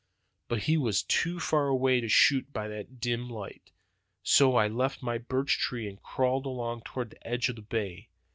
[0.47, 3.71] "But he was too far away to shoot by that dim light,
[4.23, 8.09] so I left my birch tree and crawled along toward the edge of the bay.